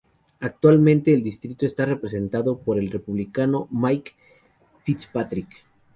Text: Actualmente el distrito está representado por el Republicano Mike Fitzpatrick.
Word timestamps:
Actualmente 0.39 1.13
el 1.13 1.21
distrito 1.21 1.63
está 1.67 1.85
representado 1.85 2.57
por 2.57 2.79
el 2.79 2.89
Republicano 2.89 3.67
Mike 3.69 4.13
Fitzpatrick. 4.83 5.63